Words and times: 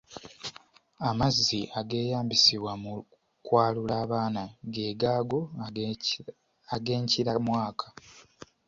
Amazzi 1.09 1.59
ageeyambisibwa 1.79 2.71
mu 2.83 2.93
kwalula 3.45 3.93
abaana 4.03 4.43
ge 4.73 4.85
gaago 5.01 5.39
ag'enkiramwaka. 6.75 7.87